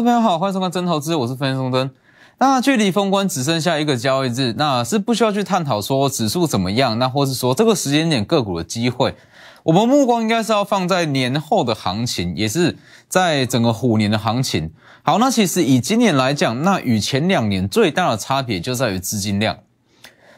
[0.00, 1.90] 资朋友好，欢迎收看真投资，我是分析松登。
[2.38, 9.14] 那距离封关只剩下一个交易日，那是不需要去探讨说指数怎么样，那或是说这个时间点个股的机会，
[9.62, 14.72] 我们目光应该是要放在年后的行情，也是在整个虎年的行情。
[15.02, 19.58] 好，那其实以今年来讲，那与前两年最大的差别就在于资金量。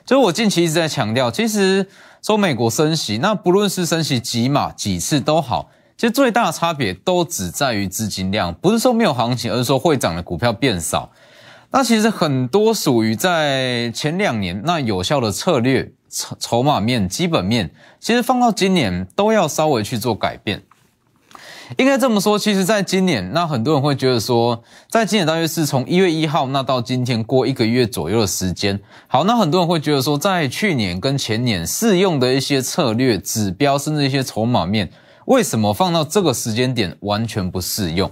[0.05, 1.87] 就是我近期一直在强调，其实
[2.21, 5.69] 说美国升息，那不论是升息几码几次都好，
[6.03, 11.09] 其实最大的差别都只在于资金量，不是说没有行情，而是说会涨的股票变少。
[11.71, 17.71] 那其实很多属于在前两年那有效的策略筹筹码面基本面，
[18.01, 20.61] 其实放到今年都要稍微去做改变。
[21.79, 28.77] 应该这么说，其实在今年，那很多人会觉得说，在今年大约是从一月一号那到今天过一个月左右的时间。
[29.07, 34.91] 好，那很多人会觉得说，在去年跟前年适用的一些策略指标，甚至一些筹码面，
[35.27, 38.11] 为什么放到这个时间点完全不适用？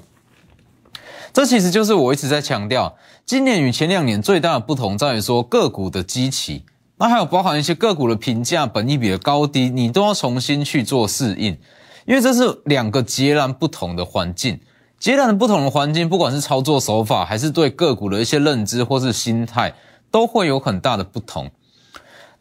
[1.33, 6.64] 这其实就是我一直在强调，今年与前两年最大的不同在于说个股的基期，
[6.97, 11.56] 那还有包含一些个股的评价、本益比的高低，你都要重新去做适应，
[12.05, 14.58] 因为这是两个截然不同的环境，
[14.98, 19.72] 截然不同的环境，不管是操作手法，还是对个股的一些认知或是心态，
[20.11, 21.50] 都会有很大的不同。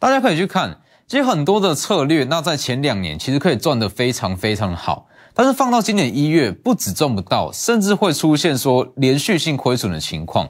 [0.00, 0.80] 大家可以去看，
[1.10, 5.08] 其实很多的策略，那在前两年其实可以赚得非常非常好。
[5.34, 10.48] 但是放到今年一月，不止赚不到，甚至会出现说连续性亏损的情况。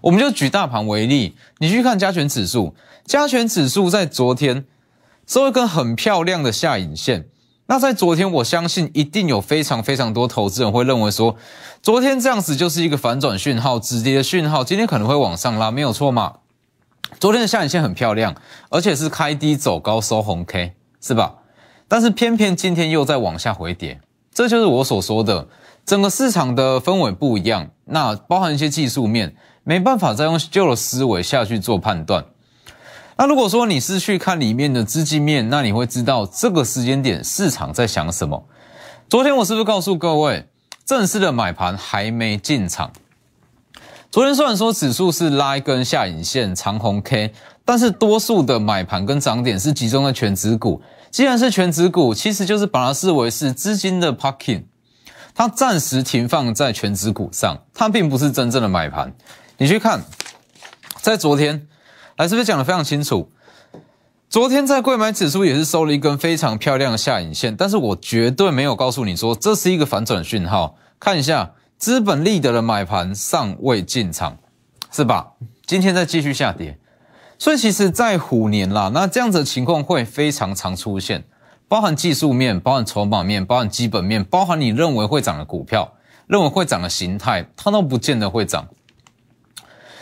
[0.00, 4.66] 我们就举大盘为例，你去看加权指数，加权指数在昨天
[5.26, 7.26] 收一根很漂亮的下影线。
[7.66, 11.34] 那在昨天，我相信一定有非常非常多投资人会认为说，
[11.82, 16.34] 昨天这样子就是一个反转讯号、止跌的讯号，今天可能会往上拉，没有错嘛？
[17.18, 18.34] 昨天的下影线很漂亮，
[18.68, 21.34] 而且是开低走高收红 K，是吧？
[21.86, 24.00] 但是偏偏今天又在往下回跌，
[24.32, 25.46] 这就是我所说的
[25.84, 27.70] 整个市场的氛围不一样。
[27.84, 32.24] 那包含一些技术面，没办法再用旧的思维下去做判断。
[33.16, 38.42] 那如果说你是去看里面的资金面，那你会知道这个时间点市场在想什么。
[39.08, 40.48] 昨天我是不是告诉各位，
[40.84, 42.90] 正式的买盘还没进场？
[44.12, 47.32] 昨天虽然说指数是拉一根下影线长红 K，
[47.64, 50.82] 但是多数的买盘跟涨点是集中在全指股。
[51.10, 54.64] 既然是全指股，其实就是把它视为是资金的 parking，
[55.34, 59.14] 它暂时停放在全指股上，它并不是真正的买盘。
[59.56, 60.02] 你去看，
[61.00, 61.66] 在昨天，
[62.18, 63.30] 来是不是讲的非常清楚？
[64.28, 70.76] 昨天在贵买指数也是收了一根非常漂亮的下影线，但是我绝对没有告诉你说这是一个反转讯号。
[71.00, 71.52] 看一下
[71.82, 74.38] 资本利得的买盘尚未进场，
[74.92, 75.32] 是吧？
[75.66, 76.78] 今天再继续下跌。
[77.40, 81.24] 所以其实，在虎年啦，那这样子的情况会非常常出现，
[81.66, 85.92] 包含技术面、包含筹码面、包含基本面、包含你认为会涨的股票、
[86.28, 88.68] 认为会涨的形态，它都不见得会涨。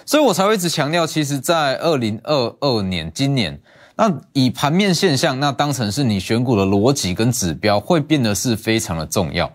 [0.04, 3.58] 所以我才会一直强调，其实，在二零二二年今年，
[3.96, 9.50] 那以盘面现象，那当成是你选股的逻辑跟指标，会变得是非常的重要。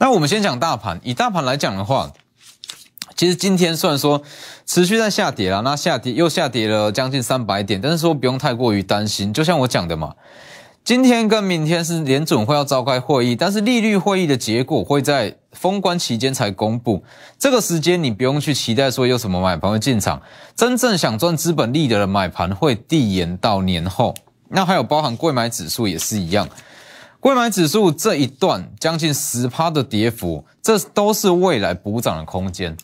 [0.00, 2.10] 那我们先讲大盘，以大盘来讲的话。
[3.16, 4.22] 其实今天虽然说
[4.64, 9.30] 持续在下跌了，那下跌又下跌了将近三百点，但是说不用太过于担心。
[9.30, 10.14] 就像我讲的嘛，
[10.82, 17.04] 今天跟明天是联准会要召开会议，但是利率会议的结果会在封关期间才公布。
[17.38, 20.22] 这个时间你不用去期待说有什么买盘会进场，
[20.56, 24.14] 真正想赚资本利的人买盘会递延到年后。
[24.48, 26.48] 那还有包含贵买指数也是一样，
[27.20, 32.74] 贵买指数这一段将近十趴的跌幅，这都是未来补涨的空间。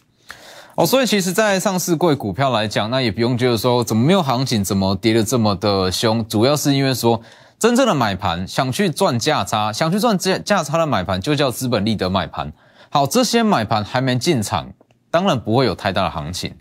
[0.75, 7.19] 哦，所以其实，在上市贵股票来讲，那也不用觉得说怎么没有行情，怎么跌的这么的凶，主要是因为说
[7.59, 12.53] 真正的买盘想去赚价差，想去赚价价差的买盘就叫资本利得买盘。
[12.91, 14.71] 好，这些买盘还没进场，
[15.11, 16.55] 当然不会有太大的行情。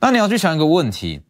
[0.00, 1.22] 那你要去想一个问题，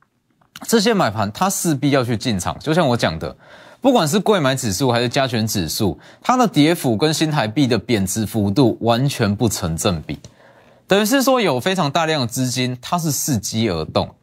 [0.66, 3.36] 这些买盘它势必要去进场，就像我讲的，
[3.80, 10.18] 不管是贵买指数还是加权指数，它的跌幅跟新台币的贬值幅度完全不成正比。
[10.88, 14.14] 等于是说，有非常大量的资金，它是伺机而动，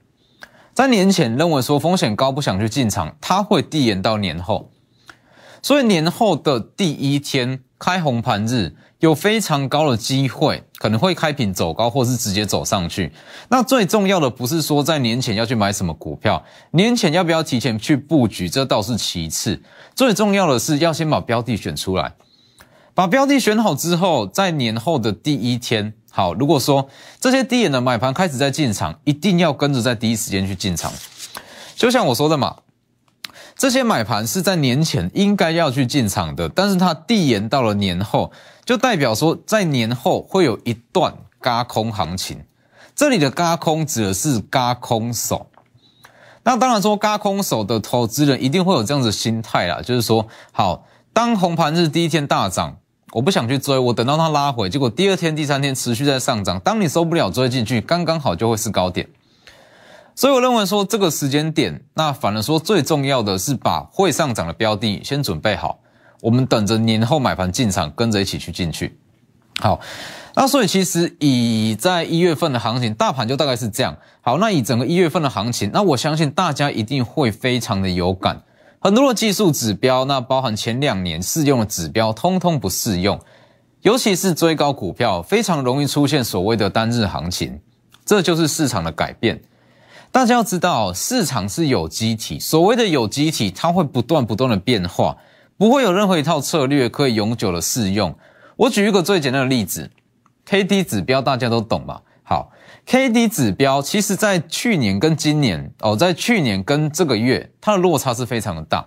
[0.74, 4.70] 在年前认为说风险高，不想去进场，它会递延到年后，
[5.62, 13.12] 所以年后的第一天开红盘日，有非常高的机会，可能会开平走高，或是直接走上去。
[13.50, 16.42] 那最重要的不是说在年前要去买什么股票，
[16.72, 19.62] 年前要不要提前去布局，这倒是其次，
[19.94, 22.14] 最重要的是要先把标的选出来，
[22.94, 25.94] 把标的选好之后，在年后的第一天。
[26.10, 26.88] 好，如果说
[27.20, 30.90] 这些低点的买盘开始在进场，一定要跟着在第一时间去进场。
[31.76, 32.56] 就像我说的嘛，
[33.56, 38.32] 这些买盘是在年前应该要去进场的，但是它递延到了年后，
[38.66, 42.42] 就代表说在年后会有一段嘎空行情。
[42.96, 45.48] 这里的嘎空指的是嘎空手。
[46.44, 52.76] 那当然说，嘎空手的投资人一定会有这样子心态啦，就是说，好，当红盘日第一天大涨，
[53.14, 59.08] 我不想去追，我等到它拉回，结果第二天、第三天持续在上涨，当你受不了追进去，刚刚好就会是高点。
[60.16, 65.80] 所以我认为说这个时间点，那反而说最重要的是把会上涨的标的先准备好，
[66.22, 68.98] 我们等着年后买盘进场，跟着一起去进去。
[69.60, 69.80] 好。
[70.36, 73.96] 那所以其实以在一月份的行情，大盘就大概是这样。
[74.22, 78.42] 好，那以整个一月份的行情，那我相信大家一定会非常的有感。
[78.80, 83.20] 很多的技术指标，那包含前两年适用的指标，通通不适用。
[83.84, 87.62] 尤其是追高股票，非常容易出现所谓的单日行情，
[88.04, 89.40] 这就是市场的改变。
[90.14, 95.18] 大家要知道，市场是有机体，所谓的有机体，它会不断不断的变化，
[95.58, 98.16] 不会有任何一套策略可以永久的适用。
[98.56, 99.90] 我举一个最简单的例子。
[100.46, 102.02] K D 指标大家都懂嘛？
[102.22, 102.52] 好
[102.86, 108.86] ，K D 指标其实在去年跟今年哦，在去年跟这个月，它的落差是非常的大。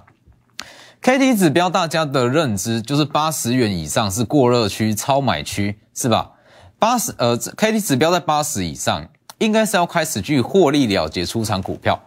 [1.01, 6.31] K D 指标大家的认知就是八十元以上是过热区、超买区，是吧？
[6.79, 9.09] 八十呃，K D 指标在八十以上，
[9.39, 12.01] 应该是要开始去获利了结出场股票，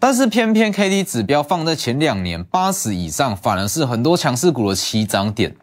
[0.00, 5.54] 但是偏偏 K D 指标放在前两年八十以上，反而是很多强势股的起涨点，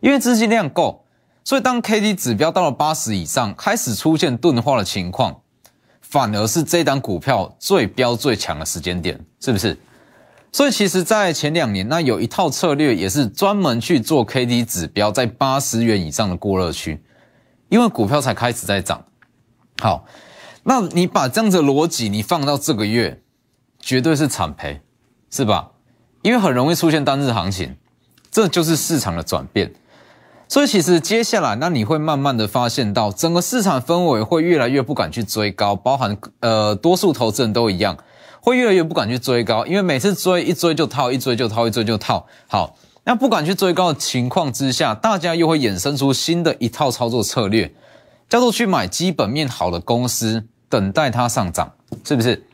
[0.00, 1.00] 因为资金量够。
[1.44, 5.40] 所以，当 K D 指标到了八十以上，开始出现钝化的情况，
[6.00, 9.76] 反而是这档股票最标最强的时间点，是不是？
[10.52, 17.02] 所以，其实，在前两年，那有一套策略也是专门去做 K D 指标在八十元以上的过热区，
[17.68, 19.04] 因为股票才开始在涨。
[19.82, 20.04] 好，
[20.62, 23.20] 那你把这样子的逻辑你放到这个月，
[23.80, 24.80] 绝对是惨赔，
[25.28, 25.72] 是吧？
[26.22, 27.74] 因为很容易出现单日行情，
[28.30, 29.74] 这就是市场的转变。
[30.46, 37.98] 所以其实接下来，那你会慢慢的发现到，整个市场氛围会越来越不敢去追高，包含呃多数投资人都一样，
[38.40, 42.24] 会越来越不敢去追高，因为每次追一追就套，一追就套，一追就套。
[42.46, 47.74] 好，那不敢去追高的情况之下，大家又会衍生出新的一套操作策略，
[48.32, 52.46] 叫做去买基本面好的公司，等待它上涨，是不是？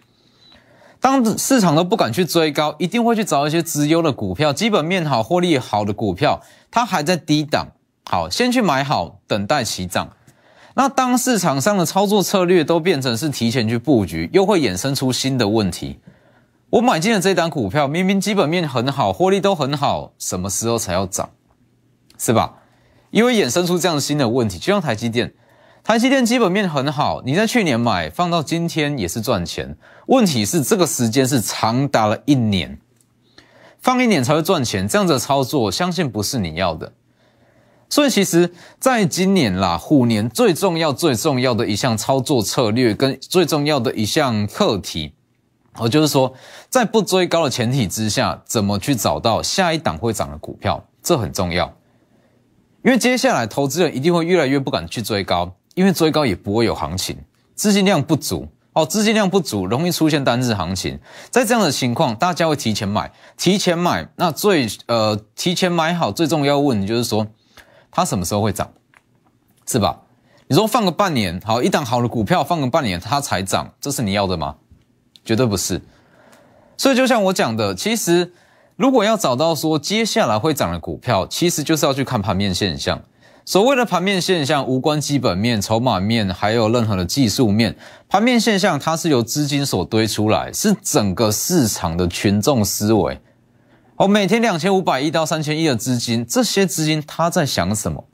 [0.98, 7.69] 当市场都不敢去追高，一定会去找一些直优的股票，基本面好、获利好的股票，它还在低档。
[8.10, 10.10] 好，先去买好，等待起涨。
[10.75, 16.00] 那当市场上的操作策略都变成是提前去布局，又会衍生出新的问题。
[16.70, 21.30] 我买进的这档股票，明明基本面很好，获利都很好，什么时候才要涨？
[22.19, 22.56] 是吧？
[23.12, 25.32] 因为衍生出这样新的问题，就像台积电，
[25.82, 29.76] 台积电基本面很好，你在去年买，放到今天也是赚钱。
[30.06, 32.78] 问题是这个时间是长达了一年，
[33.80, 36.92] 放一年才会赚钱，这样的操作，相信不是你要的。
[37.88, 45.14] 所以，其实在今年啦，虎年最重要、最重要的一项操作策略，跟最重要的一项课题，
[45.78, 46.34] 我就是说，
[46.69, 51.75] 在不追高的前提之下，怎么去找到下一档会涨的股票，这很重要。
[52.85, 57.16] 因为接下来投资人一定会越来越不敢去追高，因为追高也不会有行情，
[57.54, 60.99] 资金量不足哦，资金量不足容易出现单日行情。
[61.30, 67.28] 在这样的情况，大家会提前买，提前买，那最呃，提前买好最重要问题就是说。
[67.90, 68.70] 它什么时候会涨，
[69.66, 70.02] 是吧？
[70.49, 74.56] 你说放个半年，好一档好的股票放个半年它才涨，这是你要的吗？
[75.25, 75.80] 绝对不是。
[76.76, 78.32] 所以就像我讲的，其实
[78.76, 83.00] 如果要找到说接下来会涨的股票，其实就是要去看盘面现象。
[83.49, 87.75] 所谓的盘面现象，无关基本面、筹码面，还有任何的技术面。
[88.07, 93.19] 盘面现象它是由资金所堆出来，是整个市场的群众思维。
[93.97, 98.05] 哦，每天两千五百亿到三千亿的资金，这些资金他在想什么？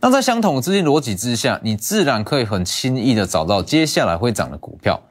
[0.00, 5.02] 那在相同的资金逻辑之下，你自然可以很轻易的找到接下来会涨的股票。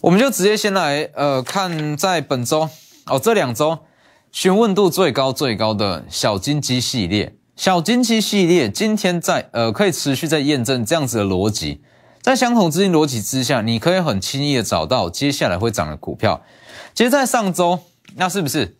[0.00, 2.70] 我们就直接先来呃看在本周
[3.06, 3.80] 哦这两周
[4.30, 11.80] 询问度最高最高的小金鸡系列，小金七系列今天在呃可以持续在验证这样子的逻辑，
[12.22, 16.40] 在相同资金逻辑之下，你可以很轻易的找到接下来会涨的股票。
[16.94, 17.80] 其实，在上周
[18.14, 18.76] 那是不是？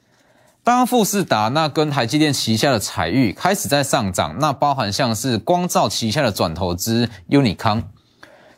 [0.62, 7.82] 当富士达那跟台积电旗下的彩玉开始在上涨，那包含像是光照旗下的转投资 Unicom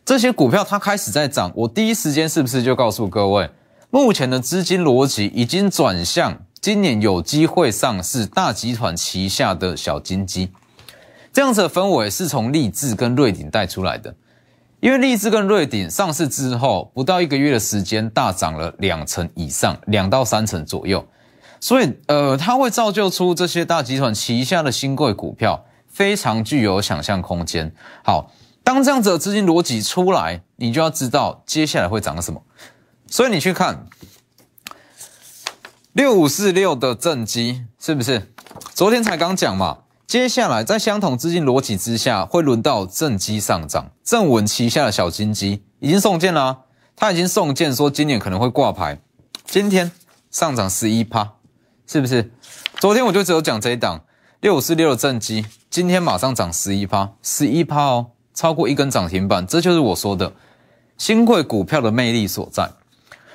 [0.05, 1.51] 这些股票，它开始在涨。
[1.55, 3.49] 我第一时间是不是就告诉各位，
[3.89, 10.53] 目前的资金逻辑已经转向今年有机会上市大集团旗下的小金鸡，
[11.33, 14.15] 这样子的氛围是从立志跟瑞鼎带出来的。
[14.81, 21.03] 因为立志跟瑞鼎上市之后，不到一个月的时间大涨了两成以上，两到三成左右。
[21.61, 27.73] 所以呃，它会造就出这些大集团旗下的新贵股票，非常具有想象空间。
[28.05, 28.31] 好，
[28.63, 32.43] 当这样子的资金逻辑出来，你就要知道接下来会涨什么。
[33.07, 33.87] 所以你去看
[35.93, 38.33] 六五四六的正基，是不是？
[38.75, 39.79] 昨天才刚讲嘛。
[40.07, 43.91] 接下来在相同资金逻辑之下，会轮到正基上涨。
[44.05, 46.61] 正稳旗下的小金鸡已经送件了，
[46.95, 49.01] 他已经送件说今年可能会挂牌。
[49.45, 49.91] 今天
[50.31, 51.33] 上涨十一趴，
[51.89, 52.33] 是不是？
[52.79, 54.05] 昨天我就只有讲这一档
[54.39, 60.33] 六五四六的正基，今天马上涨十一趴，十一趴哦，超过一根涨停板，这就是我说的
[60.97, 62.71] 新贵股票的魅力所在。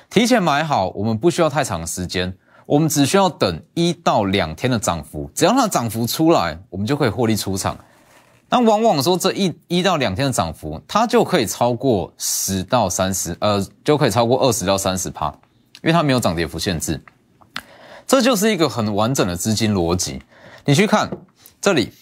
[0.08, 2.38] 提前买好，我们不需要太长时间。
[2.66, 7.78] 我们只需要等一到两天的涨幅，只要它涨幅出来，我们就可以获利出场。
[8.48, 15.28] 那往往说这一一到两天的涨幅，它就可以超过十到三十，呃，就可以超过二十到三十趴，
[15.82, 17.00] 因为它没有涨跌幅限制。
[18.06, 20.22] 这就是一个很完整的资金逻辑。
[20.64, 21.10] 你去看
[21.60, 21.92] 这里，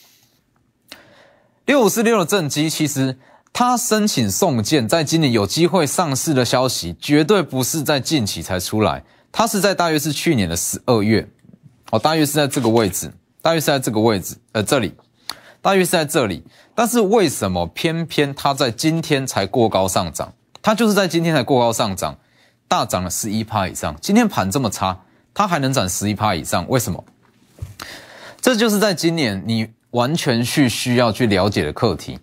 [1.67, 3.19] 六五四六的正基，其实
[3.53, 9.03] 它申请送件，在今年有机会上市的消息，绝对不是在近期才出来。
[9.37, 11.29] 它是在大约是去年的十二月，
[11.91, 13.13] 哦，大约是在这个位置，
[13.43, 14.95] 大约是在这个位置，呃，这里，
[15.61, 16.45] 大约是在这里。
[16.73, 20.33] 但是为什么偏偏它在今天才过高上涨？
[20.63, 22.17] 它就是在今天才过高上涨，
[22.69, 23.97] 大涨了十一趴以上。
[24.01, 25.01] 今天盘这么差，
[25.35, 26.65] 它还能涨十一趴以上？
[26.69, 27.05] 为什么？
[28.41, 32.21] 这就是在今年你完全去需要去了解的课题。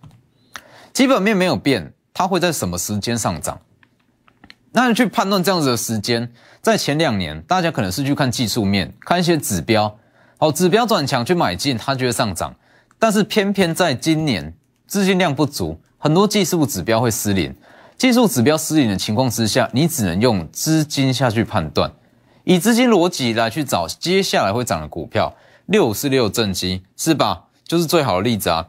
[0.94, 3.60] 基本面没有变，它会在什么时间上涨？
[4.74, 9.94] 那你去判断这样子的时间，在前两年，大家可能是去看技术面，看一些指标，
[10.38, 12.56] 好，指标转强去买进，它就会上涨。
[12.98, 14.54] 但是偏偏在今年
[14.88, 17.54] 资金量不足，很多技术指标会失灵。
[17.98, 21.92] 技术指标失灵的情况之下，你只能用资金下去判断，
[22.46, 25.36] 以资金逻辑来去找接下来会涨的股票。
[25.66, 27.44] 六四六正基是吧？
[27.66, 28.68] 就是最好的例子啊。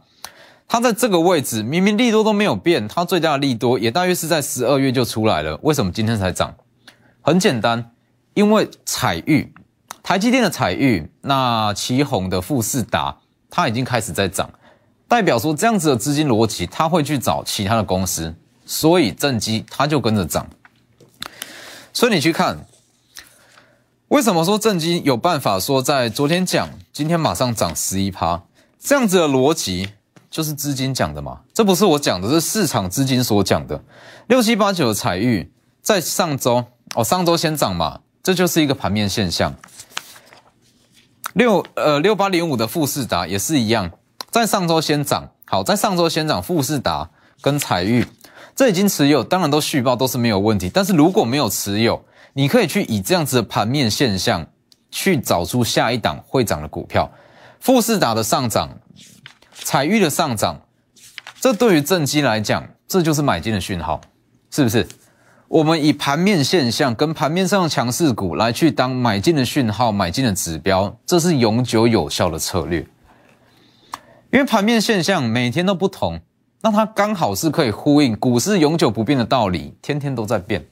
[0.68, 5.58] 它在这个位置，明明利多都没有变，它最大的利多也大约是在十二月就出来了。
[5.62, 6.54] 为什么今天才涨？
[7.20, 7.92] 很简单，
[8.34, 9.52] 因为彩玉，
[10.02, 13.18] 台积电的彩玉，那旗宏的富士达，
[13.50, 14.50] 它已经开始在涨，
[15.06, 20.48] 代表说这样子的资金逻辑，它会去找其他的公司，所以正基它就跟着涨。
[21.92, 22.64] 所以你去看，
[24.08, 28.42] 为什么说正基有办法说在昨天讲，今天马上涨十一趴，
[28.80, 29.90] 这样子的逻辑？
[30.32, 33.78] 就是资金讲的嘛，这不是我讲的，是市场资金所讲的。
[34.28, 39.54] 六七八九的彩玉在上周哦，上周先涨嘛，这就是一个盘面现象。
[41.34, 43.90] 六呃六八零五的富士达也是一样，
[44.30, 47.10] 在上周先涨，好，在上周先涨，富士达
[47.42, 48.06] 跟彩玉
[48.56, 50.70] 这已经持有，当然都续报都是没有问题。
[50.72, 54.46] 但是如果没有持有，你可以去以这样子的盘面现象
[54.90, 57.10] 去找出下一档会涨的股票。
[57.60, 58.70] 富士达的上涨。
[59.64, 60.60] 彩玉的上涨，
[61.40, 64.00] 这对于正基来讲，这就是买进的讯号，
[64.50, 64.86] 是不是？
[65.48, 72.80] 我们以盘面现象跟盘面上的强势股来去当买进的讯号、买进的指标，这是永久有效的策略。
[74.30, 76.18] 因为盘面现象每天都不同，
[76.62, 80.64] 那它刚好是可以呼应股市永久不变的道理，天天都在变，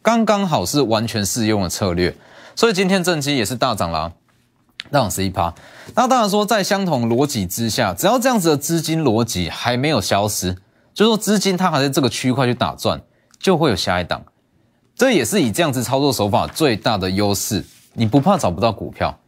[0.00, 2.16] 刚刚好是完全适用的策略。
[2.54, 4.10] 所以今天正基也是大涨了。
[4.92, 5.52] 涨十一趴，
[5.94, 10.56] 那当然说在相同逻辑之下，只要这样子的资金逻辑还没有消失，
[10.94, 13.00] 就说资金它还在这个区块去打转，
[13.38, 14.22] 就会有下一档。
[14.94, 19.18] 这也是以这样子操作手法最大的优势，你不怕找不到股票，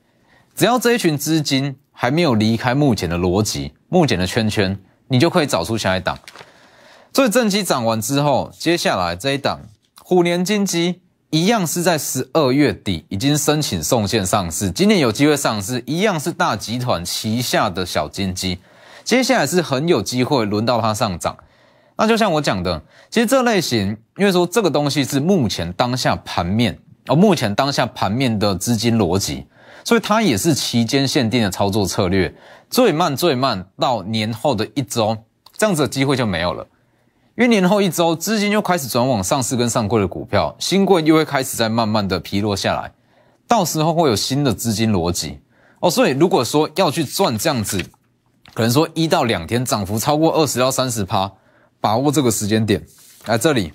[0.55, 6.19] 只要这一群资金还没有离开目前的逻辑、目前的圈圈，你就可以找出下一档。
[7.13, 9.61] 所以正基涨完之后，接下来这一档
[10.03, 11.01] 虎年金鸡。
[11.31, 18.59] 一样是在十二月底已经申请送件上市，今年有机会上市，一样是大集团旗下的小金鸡，
[19.05, 21.37] 接下来是很有机会轮到它上涨。
[21.99, 29.45] 那就像我讲的，其实这类型，因为说这个东西是目前当下盘面哦，目前当下盘面的资金逻辑，
[29.85, 32.35] 所以它也是期间限定的操作策略，
[32.71, 35.15] 最慢最慢到年后的一周，
[35.59, 36.67] 这样子的机会就没有了。
[37.39, 42.91] 因为年后一周，资金又开始转往上市跟上柜的股票，新贵又会开始在慢慢的疲弱下来，
[43.47, 45.39] 到时候会有新的资金逻辑
[45.79, 45.89] 哦。
[45.89, 47.81] 所以如果说要去赚这样子，
[48.55, 51.31] 可能说一到两天涨幅超过二十到三十趴，
[51.81, 52.85] 把握这个时间点。
[53.27, 53.73] 来这里，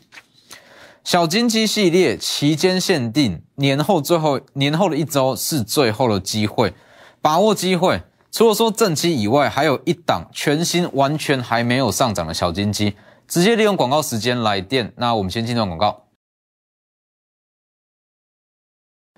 [1.05, 6.73] 小金鸡系列期间限定，年后最后年后的一周是最后的机会，
[7.21, 8.03] 把握机会。
[8.29, 12.95] 除了说正期以外，还有一档全新完全还没有上涨的小金鸡。
[13.33, 16.03] 直接利用广告时间来电，那我们先进段广告。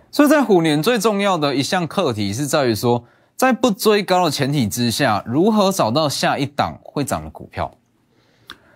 [0.09, 3.03] 所以在虎年最重要的一项课题是在于说，
[3.35, 7.69] 在不追高的前提之下，如何找到下一档会涨的股票。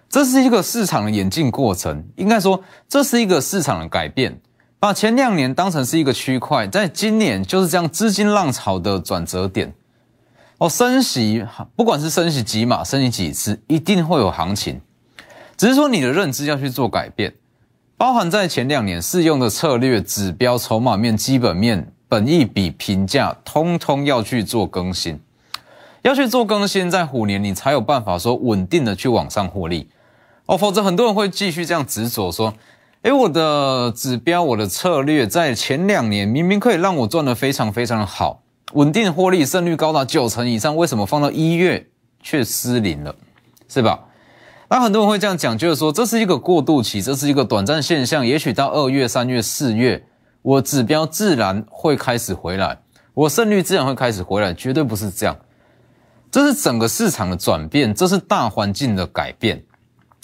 [0.09, 4.41] 这是一个市场的演进过程，应该说这是一个市场的改变。
[4.77, 9.73] 把前两年当成是一个区块，在今年就是这样资金浪潮的转折点。
[10.57, 11.45] 哦，升息
[11.77, 14.81] 不管是升息几码、升息几次，一定会有行情，
[15.59, 17.33] 只是说你的认知要去做改变。
[17.97, 25.19] 包含在前两年适用的策略、指标、筹码面、基本面、本益比、评价，通通要去做更新，
[26.03, 29.89] 要去做更新，在虎年你才有办法说稳定的去往上获利
[30.45, 32.53] 哦，否则很多人会继续这样执着说，
[33.01, 38.41] 诶，我的指标、我的策略在前两年明明可以让我赚的非常非常的好，
[38.75, 41.85] 稳定获利，胜率高达九成以上，为什么放到一月
[42.23, 43.13] 却失灵了，
[43.67, 43.99] 是吧？
[44.71, 48.23] 那很多人会这样讲，就是说这是一个过渡期，这是一个短暂现象。
[48.25, 50.05] 也许到二月、三月、四月，
[50.43, 52.77] 我指标自然会开始回来，
[53.15, 55.35] 我胜率自然会开始回来，绝对不是这样。
[56.31, 59.63] 这是整个市场的转变，这是大环境的改变。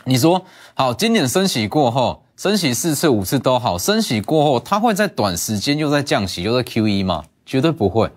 [0.03, 7.23] 你说好，今年升息过后，升息四次、五次都好，升息过后，它会在短时间又在降息，又在 QE 吗？
[7.47, 8.11] 绝对不会。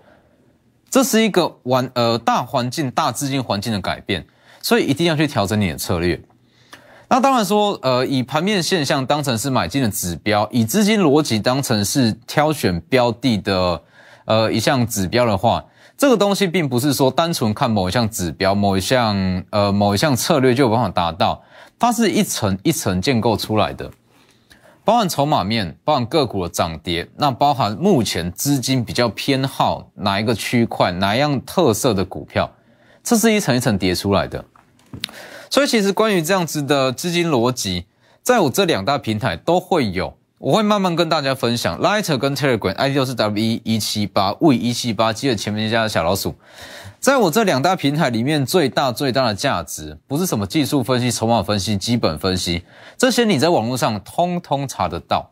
[0.91, 4.27] 这是一个完呃大环境、大资金环境的改变。
[4.61, 6.21] 所以一定要去调整你的策略。
[7.11, 13.81] 那当然说，呃，以盘面现象当成是买进的指标，以资金逻辑当成是挑选标的的
[14.25, 15.65] 呃一项指标的话，
[15.97, 21.41] 这个东西并不是说单纯看某一项指标、某一项呃某一项策略就有办法达到，
[21.79, 23.89] 它是一层一层建构出来的，
[24.85, 32.51] 包含筹码面，包含个股的涨跌，那包含目前资金比较偏好哪一个区块、哪一样特色的股票。
[33.09, 34.45] 这是一层一层叠出来的，
[35.49, 37.85] 所以其实关于这样子的资金逻辑，
[38.21, 41.81] 在我这两大平台都会有，我会慢慢跟大家分享。
[41.81, 46.35] Lighter 跟 Telegram ID 都是 W 一一七八 V 一七八，记得前面加小老鼠。
[46.99, 52.61] 在我这两大平台里面，最大最大的价值，不是什么技术分析、筹码分析、基本分析，
[52.95, 55.31] 这些你在网络上通通查得到。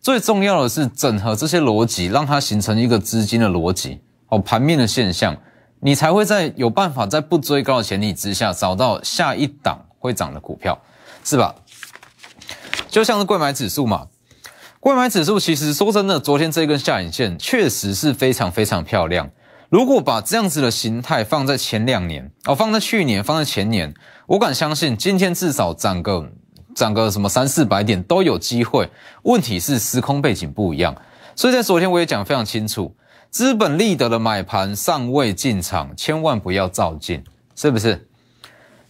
[0.00, 5.36] 最重要的是整合这些逻辑，让它形成一个资金的逻辑哦，盘面的现象。
[5.80, 10.78] 你才会在有办法在不追高的前提之下找到下一档会涨的股票，
[11.24, 11.54] 是吧？
[12.88, 14.06] 就像是贵买指数嘛，
[14.80, 19.30] 贵买指数其实说真的，昨天这根下影线确实是非常非常漂亮。
[19.68, 23.92] 如果把这样子的形态放在前两年哦，放在去年，放在前年，
[24.26, 26.26] 我敢相信今天至少涨个
[26.74, 28.88] 涨个什么三四百点都有机会。
[29.24, 30.96] 问题是时空背景不一样，
[31.36, 32.94] 所以在昨天我也讲非常清楚。
[33.30, 37.22] 资本利得的买盘尚未进场，千万不要照进，
[37.54, 38.08] 是不是？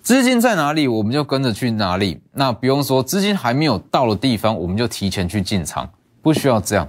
[0.01, 2.21] 资金在哪里，我们就跟着去哪里。
[2.33, 5.91] 那不用说，资金还没有到的地方，我们就提前去进场，
[6.23, 6.89] 不需要这样。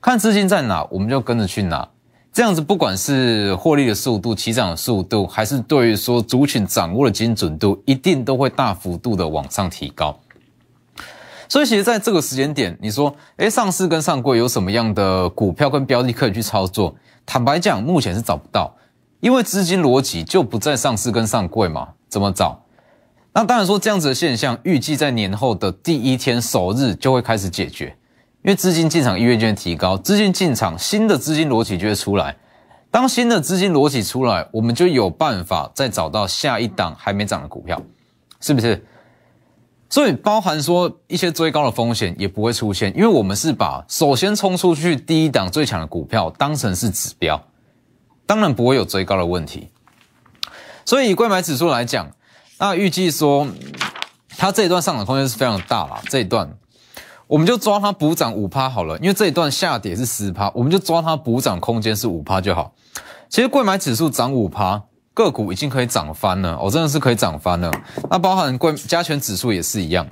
[0.00, 1.88] 看资金在哪，我们就跟着去哪。
[2.32, 10.16] 这样子，不管是获利的速度、起涨的速度，还是对于说族群掌握的精准度，一定都会大幅度的往上提高。
[11.48, 16.94] 所以，其实在这个时间点，你说，哎，上市跟上柜有什么样的股票跟标的可以去操作？
[17.26, 18.74] 坦白讲，目前是找不到，
[19.20, 22.60] 因为资金逻辑就不在上市跟上柜嘛，怎么找？
[23.32, 27.86] 那当然说这样子的现象，预计在年后的第一天首日就会开始解决，
[28.42, 32.36] 因为资金进场意愿就会提高，资金进场，新的资金逻辑就会出来。
[32.90, 37.80] 当新的资金逻辑出来，我们就有办法再找到下一档还没涨的股票，
[38.40, 38.84] 是不是？
[39.94, 47.40] 所以包含说一些追高的风险也不会出现，因为我们是把首先冲出去第一档最强的股票当成是指标，
[48.26, 49.68] 当然不会有追高的问题。
[50.84, 52.10] 所以以贵买指数来讲，
[52.58, 53.46] 那预计说
[54.36, 56.02] 它这一段上涨空间是非常大了。
[56.10, 56.50] 这一段
[57.28, 62.74] 我们就抓它补涨五趴好了，因为这一段下跌是十趴，我们就抓它补涨空间是五趴就好。
[63.28, 64.82] 其实贵买指数涨五趴。
[65.14, 67.70] 个股已经可以涨翻了，哦，真的是可以涨翻了。
[68.10, 70.06] 那包含贵加权指数也是一样。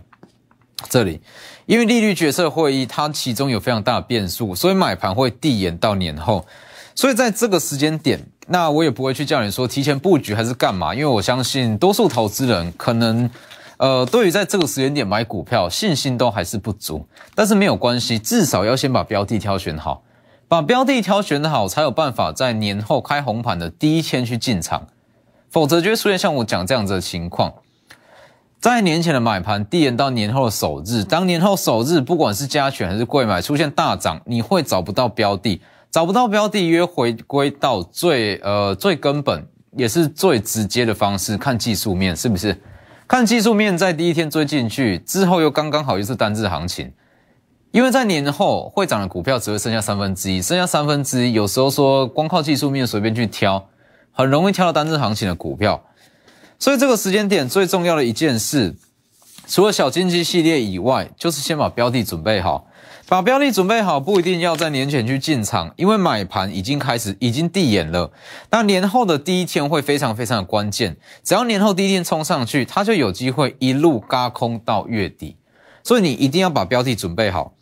[0.89, 1.21] 这里
[1.67, 6.47] 因为利率决策会议，它其中有非常大的变数，所以买盘会递延到年后。
[6.95, 13.29] 所以在这个时间点，那我也不会去叫你说提前布局还是干嘛，因为我相信多数投资人可能，
[13.79, 17.05] 呃，对于在这个时间点买股票信心都还是不足。
[17.35, 20.03] 但是没有关系，至少要先把标的挑选好。
[20.53, 24.87] 把标的挑选好，才有办法在年后开红盘的第一天去进场，
[25.49, 27.55] 否则就会出现像我讲这样子的情况。
[28.61, 42.61] 在年前的买盘递延到年后的首日，当年后首日不管是加权还是贵买出现大涨，你会找不到标的，找不到标的，约回归到最呃最根本也是最直接的方式，看技术面是不是？
[43.09, 46.93] 看技术面，在第一天追进去之后，又刚刚好又是单日行情。
[47.73, 53.67] 因为在年后会涨的股票只会剩下三分之一，剩下三分之一，有时候说光靠技术面随便去挑，
[54.13, 55.83] 很容易挑到单日行情的股票。
[56.59, 58.77] 所以这个时间点最重要的一件事，
[59.47, 62.67] 除了小金鸡系列以外，就是先把标的准备好。
[63.09, 68.11] 把标的准备好，不一定要在年前去进场，因为买盘已经开始，已经递眼了。
[68.51, 75.37] 那年后的第一天会非常非常的关键，只要年后第一天冲上去，它就有机会一路嘎空到月底。
[75.83, 77.53] 所以你一定要把标的准备好，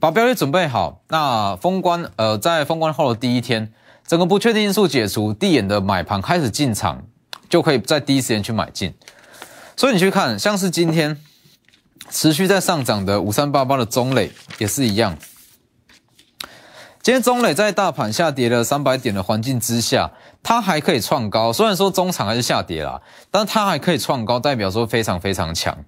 [0.00, 1.02] 把标的准备好。
[1.08, 3.72] 那封关，呃，在封关后的第一天，
[4.06, 7.04] 整个不确定因素解除，地眼的买盘开始进场，
[7.48, 8.92] 就可以在第一时间去买进。
[9.76, 11.16] 所以你去看，像是今天。
[12.12, 15.16] 持续在上涨的五三八八的中磊也是一样。
[17.02, 20.10] 今天中磊在大盘下跌了三百点的环境之下，
[20.42, 21.52] 它还可以创高。
[21.52, 25.78] 虽然说中场还是下跌啦，但它还可以创高，代表说非常非常强。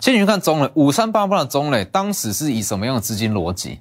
[0.00, 3.80] 先去看中磊五三八八的中磊，当时是以什么样的资金逻辑？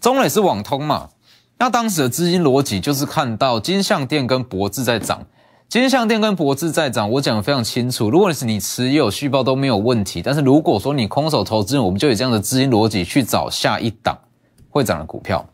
[0.00, 1.10] 中磊是网通嘛？
[1.58, 5.26] 那当时的资金逻辑就是看到金相店跟博智在涨。
[5.68, 8.10] 金相店跟博智在涨，我讲的非常清楚。
[8.10, 14.18] 如果是你持有续报都没有问题，但是如果说你空手投资，我们就以这样的资金逻辑去找下一档
[14.68, 15.48] 会涨的股票。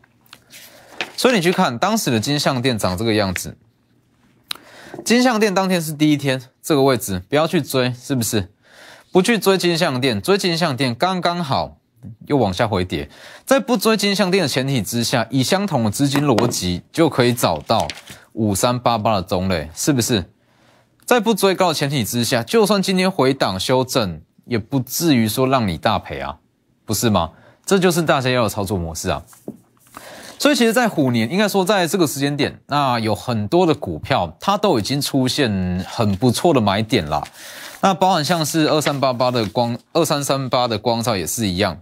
[1.15, 3.55] 所以你去看当时的金相店长这个样子，
[5.05, 8.51] 金相店当天是第一天这个位置，不要去追，是不是？
[9.11, 11.77] 不去追金相店，追金相店刚刚好
[12.27, 13.09] 又往下回跌。
[13.45, 17.87] 在不追金相店的前提之下，以相同的资金逻辑就可以找到。
[18.33, 20.31] 五三八八的中类是不是
[21.03, 26.37] 在不追高的前提之下，就算今天回档修正，也不至于说让你大赔啊，
[26.85, 27.31] 不是吗？
[27.65, 29.21] 这就是大家要的操作模式啊。
[30.39, 37.21] 所以其实，在虎年，应该说在这个时间点，那有很多的股票，它都已经出现很不错的买点了。
[37.81, 41.79] 那包含像是二三八八的光，二三三八的光照也是一样，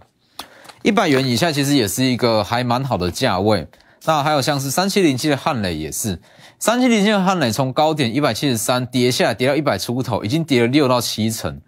[0.82, 3.68] 一百元以下其实也是一个还蛮好的价位。
[4.06, 6.18] 那还有像是三七零七的汉磊也是。
[6.58, 11.60] 三七零七的汉磊从高点一百七十三跌下来，跌到一百出头，已经跌了六到七成。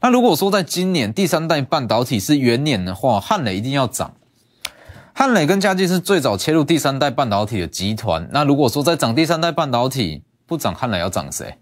[0.00, 4.14] 那如果说在今年第三代半导体是元年的话，汉磊一定要涨。
[5.14, 8.28] 汉磊跟嘉基是最早切入第三代半导体的集团。
[8.32, 11.56] 那如果说在涨第三代半导体不涨，汉磊要涨谁？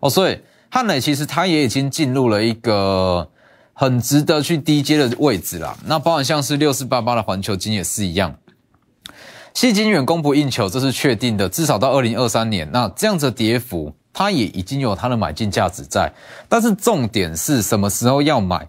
[0.00, 0.40] 哦，所以
[0.74, 3.28] 汉磊其实它也已经进入了一个
[3.74, 5.76] 很值得去低阶的位置了。
[5.84, 8.34] 那包含像是六四八八的环球金也是一样。
[9.52, 11.46] 细金远供不应求，这是确定的。
[11.46, 16.10] 至少到二零二三年，那这样子的跌幅，它也已经有它的买进价值在。
[16.48, 18.66] 但是重点是什么时候要买？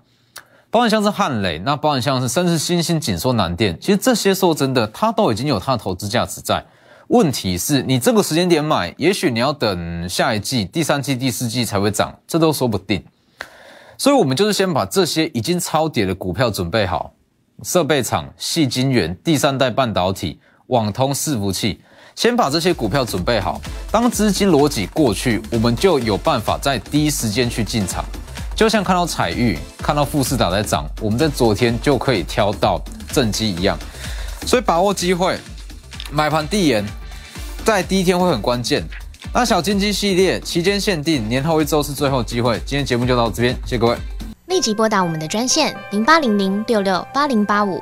[0.70, 6.66] 包含像是汉磊，那包含像是甚至新兴紧缩南电，其实这些说真的，它都已经有它的投资价值在。
[7.08, 13.04] 问题是你这个时间点买，也许你要等下一季、第三季、第四季才会涨，这都说不定。
[13.98, 17.14] 所以，我们就是先把这些已经超跌的股票准备好，
[17.62, 20.40] 设备厂、细晶圆、第三代半导体。
[20.68, 21.82] 网通伺服器，
[22.16, 23.62] 先把这些股票准备好。
[23.92, 28.04] 当资金逻辑过去，我们就有办法在第一时间去进场。
[28.56, 33.78] 就像看到彩玉、看到富士达在涨，我们在昨天就可以挑到正机一样。
[34.48, 35.38] 所以把握机会，
[36.14, 36.86] 买盘递延，
[37.66, 38.84] 在第一天会很关键。
[39.34, 42.62] 那小金鸡系列期间限定，年后一周是最后机会。
[42.68, 43.98] 今天节目就到这边，谢谢各位。
[44.46, 47.82] 立即拨打我们的专线零八零零六六八零八五。